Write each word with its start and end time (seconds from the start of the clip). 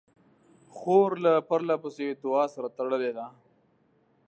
خور 0.75 1.09
له 1.25 1.33
پرله 1.47 1.75
پسې 1.83 2.07
دعا 2.23 2.43
سره 2.53 2.67
تړلې 2.77 3.11
ده. 3.17 3.27